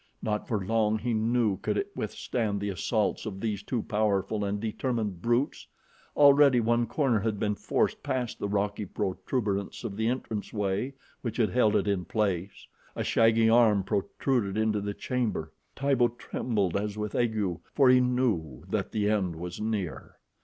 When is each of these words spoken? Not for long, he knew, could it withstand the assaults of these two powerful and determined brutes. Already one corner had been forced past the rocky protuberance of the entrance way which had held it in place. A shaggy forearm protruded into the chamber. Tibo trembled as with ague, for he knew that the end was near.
Not 0.19 0.47
for 0.47 0.65
long, 0.65 0.97
he 0.97 1.13
knew, 1.13 1.57
could 1.57 1.77
it 1.77 1.91
withstand 1.95 2.59
the 2.59 2.69
assaults 2.71 3.27
of 3.27 3.39
these 3.39 3.61
two 3.61 3.83
powerful 3.83 4.43
and 4.43 4.59
determined 4.59 5.21
brutes. 5.21 5.67
Already 6.15 6.59
one 6.59 6.87
corner 6.87 7.19
had 7.19 7.37
been 7.39 7.53
forced 7.53 8.01
past 8.01 8.39
the 8.39 8.47
rocky 8.49 8.83
protuberance 8.87 9.83
of 9.83 9.95
the 9.95 10.07
entrance 10.07 10.51
way 10.51 10.95
which 11.21 11.37
had 11.37 11.51
held 11.51 11.75
it 11.75 11.87
in 11.87 12.05
place. 12.05 12.65
A 12.95 13.03
shaggy 13.03 13.47
forearm 13.47 13.83
protruded 13.83 14.57
into 14.57 14.81
the 14.81 14.95
chamber. 14.95 15.51
Tibo 15.75 16.07
trembled 16.07 16.75
as 16.75 16.97
with 16.97 17.13
ague, 17.13 17.59
for 17.75 17.87
he 17.89 17.99
knew 17.99 18.63
that 18.69 18.91
the 18.91 19.07
end 19.07 19.35
was 19.35 19.61
near. 19.61 20.15